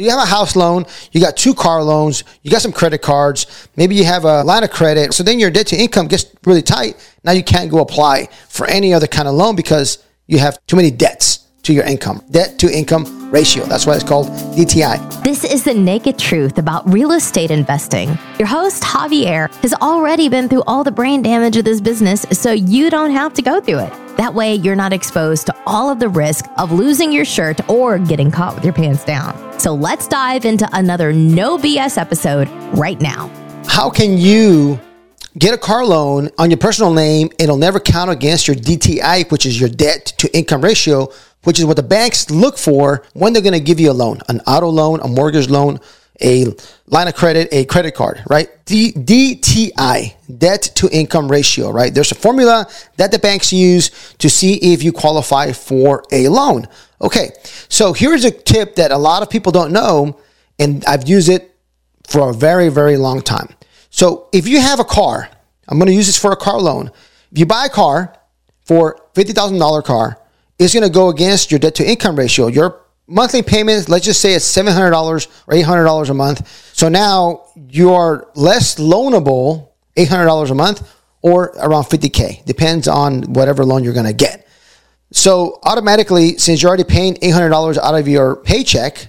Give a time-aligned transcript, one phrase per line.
[0.00, 3.68] You have a house loan, you got two car loans, you got some credit cards,
[3.76, 5.12] maybe you have a line of credit.
[5.12, 6.96] So then your debt to income gets really tight.
[7.22, 10.76] Now you can't go apply for any other kind of loan because you have too
[10.76, 12.24] many debts to your income.
[12.30, 13.64] Debt to income ratio.
[13.64, 15.22] That's why it's called DTI.
[15.22, 18.18] This is the naked truth about real estate investing.
[18.38, 22.52] Your host, Javier, has already been through all the brain damage of this business, so
[22.52, 23.92] you don't have to go through it.
[24.20, 27.98] That way, you're not exposed to all of the risk of losing your shirt or
[27.98, 29.58] getting caught with your pants down.
[29.58, 32.46] So let's dive into another no BS episode
[32.76, 33.28] right now.
[33.66, 34.78] How can you
[35.38, 37.30] get a car loan on your personal name?
[37.38, 41.08] It'll never count against your DTI, which is your debt to income ratio,
[41.44, 44.20] which is what the banks look for when they're going to give you a loan,
[44.28, 45.80] an auto loan, a mortgage loan,
[46.22, 46.46] a
[46.86, 48.48] line of credit, a credit card, right?
[48.66, 51.92] D- DTI, debt to income ratio, right?
[51.92, 56.68] There's a formula that the banks use to see if you qualify for a loan.
[57.00, 57.30] Okay,
[57.68, 60.18] so here's a tip that a lot of people don't know,
[60.58, 61.54] and I've used it
[62.06, 63.48] for a very, very long time.
[63.90, 65.28] So if you have a car,
[65.68, 66.90] I'm to use this for a car loan.
[67.32, 68.16] If you buy a car
[68.64, 70.18] for $50,000 car,
[70.58, 72.48] it's to go against your debt to income ratio.
[72.48, 74.92] Your monthly payment, let's just say it's $700
[75.46, 76.74] or $800 a month.
[76.74, 83.64] So now you are less loanable, $800 a month or around 50K, depends on whatever
[83.64, 84.46] loan you're going to get.
[85.12, 89.08] So automatically, since you're already paying $800 out of your paycheck,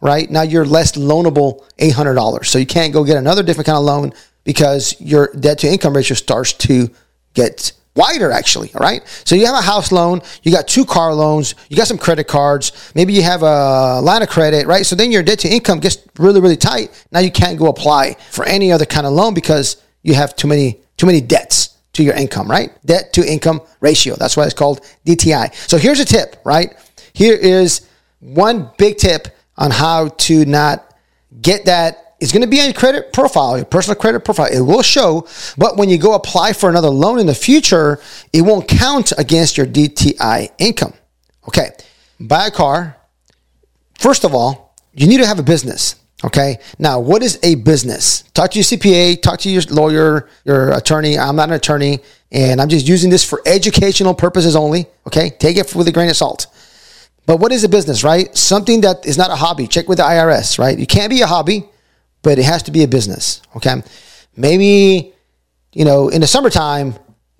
[0.00, 2.46] right now you're less loanable $800.
[2.46, 4.12] So you can't go get another different kind of loan
[4.44, 6.90] because your debt to income ratio starts to
[7.34, 9.06] get wider actually all right?
[9.24, 12.26] So you have a house loan you got two car loans you got some credit
[12.26, 14.84] cards maybe you have a line of credit right?
[14.84, 17.06] So then your debt to income gets really really tight.
[17.12, 20.48] Now you can't go apply for any other kind of loan because you have too
[20.48, 22.70] many too many debts to your income right?
[22.86, 24.16] Debt to income ratio.
[24.16, 26.74] That's why it's called dti so here's a tip right?
[27.12, 27.88] Here is
[28.20, 30.94] one big tip on how to not
[31.40, 34.46] get that it's going to be on your credit profile, your personal credit profile.
[34.46, 35.26] It will show,
[35.58, 37.98] but when you go apply for another loan in the future,
[38.32, 40.94] it won't count against your DTI income.
[41.48, 41.70] Okay.
[42.20, 42.96] Buy a car.
[43.98, 45.96] First of all, you need to have a business.
[46.24, 46.58] Okay.
[46.78, 48.22] Now, what is a business?
[48.34, 51.18] Talk to your CPA, talk to your lawyer, your attorney.
[51.18, 51.98] I'm not an attorney,
[52.30, 54.86] and I'm just using this for educational purposes only.
[55.08, 55.30] Okay.
[55.30, 56.46] Take it with a grain of salt.
[57.26, 58.36] But what is a business, right?
[58.36, 59.66] Something that is not a hobby.
[59.66, 60.78] Check with the IRS, right?
[60.78, 61.68] You can't be a hobby
[62.22, 63.42] but it has to be a business.
[63.56, 63.82] Okay.
[64.36, 65.12] Maybe,
[65.72, 66.94] you know, in the summertime,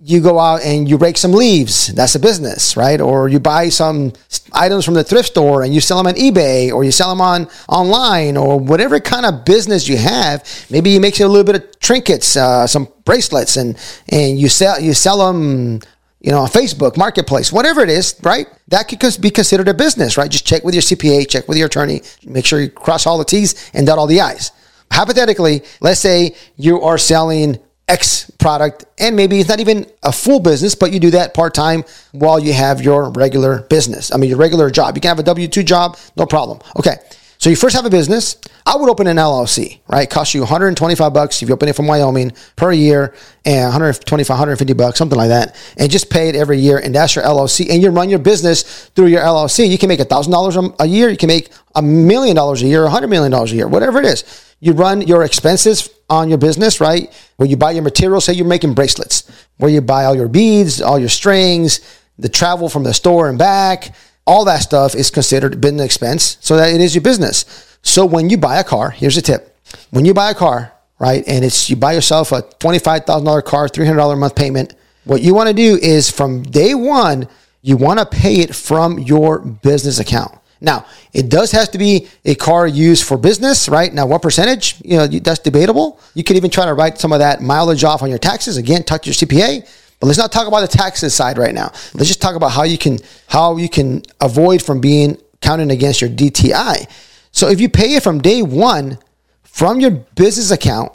[0.05, 1.87] you go out and you rake some leaves.
[1.87, 2.99] That's a business, right?
[2.99, 4.11] Or you buy some
[4.51, 7.21] items from the thrift store and you sell them on eBay or you sell them
[7.21, 10.45] on online or whatever kind of business you have.
[10.69, 13.77] Maybe you make a little bit of trinkets, uh, some bracelets, and
[14.09, 15.79] and you sell you sell them
[16.19, 18.47] you know, on Facebook, Marketplace, whatever it is, right?
[18.69, 20.31] That could be considered a business, right?
[20.31, 23.25] Just check with your CPA, check with your attorney, make sure you cross all the
[23.25, 24.51] T's and dot all the I's
[24.93, 30.39] hypothetically, let's say you are selling X product and maybe it's not even a full
[30.39, 34.13] business, but you do that part time while you have your regular business.
[34.13, 34.95] I mean, your regular job.
[34.95, 36.59] You can have a W 2 job, no problem.
[36.77, 36.95] Okay.
[37.43, 38.37] So you first have a business.
[38.65, 40.09] I would open an LLC, right?
[40.09, 44.73] Cost you 125 bucks if you open it from Wyoming per year and 125, 150
[44.75, 45.53] bucks, something like that.
[45.75, 46.77] And just pay it every year.
[46.77, 47.69] And that's your LLC.
[47.69, 49.69] And you run your business through your LLC.
[49.69, 51.09] You can make a thousand dollars a year.
[51.09, 53.99] You can make a million dollars a year, a hundred million dollars a year, whatever
[53.99, 54.23] it is
[54.61, 57.13] you run your expenses on your business, right?
[57.35, 60.81] Where you buy your materials, say you're making bracelets, where you buy all your beads,
[60.81, 61.81] all your strings,
[62.17, 63.93] the travel from the store and back,
[64.25, 67.77] all that stuff is considered business expense so that it is your business.
[67.81, 69.57] So when you buy a car, here's a tip.
[69.91, 74.13] When you buy a car, right, and it's you buy yourself a $25,000 car, $300
[74.13, 74.75] a month payment,
[75.05, 77.27] what you want to do is from day one,
[77.61, 80.37] you want to pay it from your business account.
[80.61, 83.93] Now, it does have to be a car used for business, right?
[83.93, 84.77] Now, what percentage?
[84.83, 85.99] You know, that's debatable.
[86.13, 88.55] You could even try to write some of that mileage off on your taxes.
[88.55, 89.67] Again, talk to your CPA.
[90.03, 91.71] But let's not talk about the taxes side right now.
[91.93, 96.01] Let's just talk about how you can how you can avoid from being counted against
[96.01, 96.91] your DTI.
[97.31, 98.97] So if you pay it from day one
[99.43, 100.93] from your business account,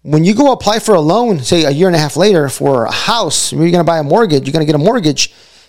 [0.00, 2.86] when you go apply for a loan, say a year and a half later for
[2.86, 5.26] a house, you're going to buy a mortgage, you're going to get a mortgage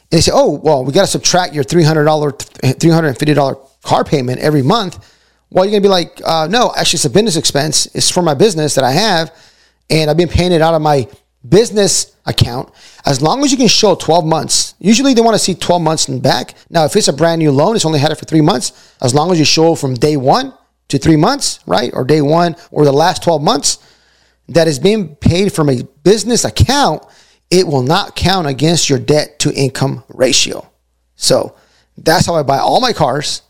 [0.10, 4.62] and they say, oh, well, we got to subtract your $300, $350 car payment every
[4.62, 5.14] month.
[5.50, 7.88] Well, you're going to be like, uh, no, actually, it's a business expense.
[7.88, 9.36] It's for my business that I have.
[9.90, 11.10] And I've been paying it out of my
[11.48, 12.72] business account.
[13.06, 16.08] As long as you can show 12 months, usually they want to see 12 months
[16.08, 16.56] and back.
[16.70, 18.96] Now, if it's a brand new loan, it's only had it for three months.
[19.02, 20.54] As long as you show from day one
[20.88, 21.92] to three months, right?
[21.94, 23.78] Or day one or the last 12 months
[24.50, 27.04] that is being paid from a business account,
[27.50, 30.70] it will not count against your debt to income ratio.
[31.16, 31.56] So
[31.98, 33.42] that's how I buy all my cars.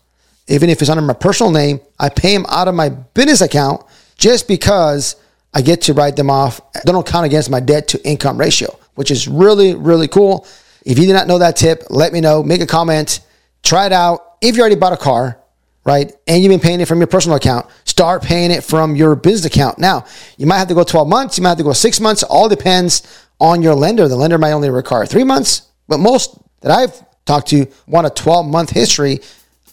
[0.48, 3.84] even if it's under my personal name, I pay them out of my business account
[4.16, 5.16] just because
[5.56, 6.60] I get to write them off.
[6.74, 10.46] They don't count against my debt to income ratio, which is really, really cool.
[10.84, 12.42] If you did not know that tip, let me know.
[12.42, 13.20] Make a comment.
[13.62, 14.36] Try it out.
[14.42, 15.38] If you already bought a car,
[15.82, 19.16] right, and you've been paying it from your personal account, start paying it from your
[19.16, 19.78] business account.
[19.78, 20.04] Now,
[20.36, 21.38] you might have to go 12 months.
[21.38, 22.22] You might have to go six months.
[22.22, 24.08] All depends on your lender.
[24.08, 28.10] The lender might only require three months, but most that I've talked to want a
[28.10, 29.20] 12 month history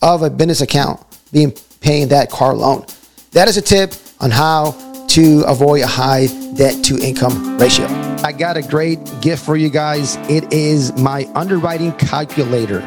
[0.01, 2.85] of a business account being paying that car loan.
[3.33, 4.82] That is a tip on how
[5.13, 6.25] to avoid a high
[6.55, 7.85] debt to income ratio.
[8.23, 10.15] I got a great gift for you guys.
[10.27, 12.79] It is my underwriting calculator.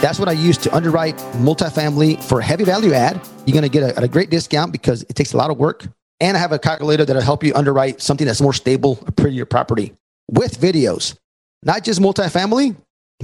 [0.00, 3.20] That's what I use to underwrite multifamily for heavy value add.
[3.46, 5.88] You're going to get a, a great discount because it takes a lot of work.
[6.20, 9.44] And I have a calculator that'll help you underwrite something that's more stable, a prettier
[9.44, 9.92] property
[10.30, 11.18] with videos,
[11.64, 12.76] not just multifamily,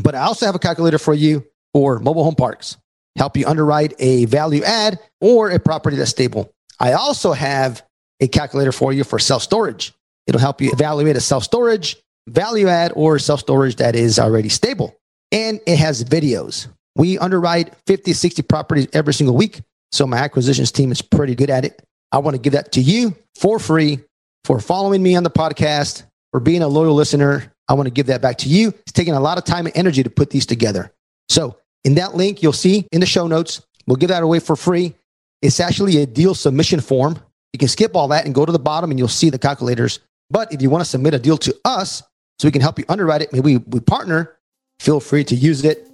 [0.03, 2.77] but I also have a calculator for you for mobile home parks,
[3.17, 6.53] help you underwrite a value add or a property that's stable.
[6.81, 7.85] I also have
[8.23, 9.93] a calculator for you for self storage.
[10.27, 11.97] It'll help you evaluate a self storage,
[12.29, 14.97] value add, or self storage that is already stable.
[15.33, 16.69] And it has videos.
[16.95, 19.61] We underwrite 50, 60 properties every single week.
[19.91, 21.83] So my acquisitions team is pretty good at it.
[22.13, 24.01] I want to give that to you for free
[24.45, 27.53] for following me on the podcast, for being a loyal listener.
[27.69, 28.69] I want to give that back to you.
[28.69, 30.93] It's taking a lot of time and energy to put these together.
[31.29, 34.57] So in that link, you'll see in the show notes, we'll give that away for
[34.57, 34.95] free.
[35.41, 37.19] It's actually a deal submission form.
[37.53, 40.01] You can skip all that and go to the bottom and you'll see the calculators.
[40.31, 42.03] But if you want to submit a deal to us
[42.39, 44.37] so we can help you underwrite it, maybe we partner,
[44.81, 45.87] feel free to use it.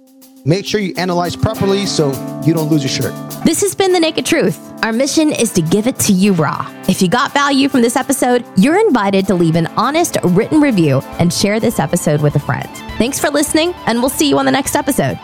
[0.45, 2.11] Make sure you analyze properly so
[2.45, 3.43] you don't lose your shirt.
[3.43, 4.57] This has been The Naked Truth.
[4.83, 6.73] Our mission is to give it to you raw.
[6.87, 10.99] If you got value from this episode, you're invited to leave an honest written review
[11.19, 12.69] and share this episode with a friend.
[12.97, 15.19] Thanks for listening, and we'll see you on the next episode.